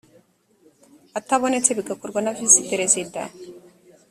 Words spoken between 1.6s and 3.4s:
bigakorwa na visi perezida